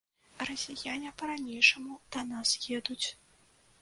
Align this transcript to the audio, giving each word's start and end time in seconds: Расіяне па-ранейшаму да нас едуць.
Расіяне 0.49 1.11
па-ранейшаму 1.21 1.93
да 2.17 2.25
нас 2.33 2.57
едуць. 2.79 3.03